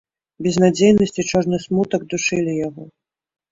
Безнадзейнасць 0.45 1.13
і 1.25 1.27
чорны 1.33 1.61
смутак 1.67 2.01
душылі 2.17 2.59
яго. 2.67 2.91